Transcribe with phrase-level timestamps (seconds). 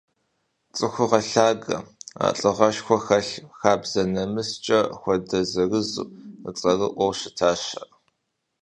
[0.75, 1.77] Цӏыхугъэ лъагэ,
[2.39, 6.11] лӏыгъэшхуэ хэлъу, хабзэ-нэмыскӏэ хуэдэр зырызу,
[6.57, 7.89] цӏэрыӏуэу щытащ ар.